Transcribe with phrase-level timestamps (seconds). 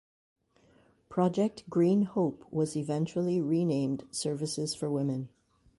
[1.09, 5.29] Project Green Hope was eventually renamed Services for Women.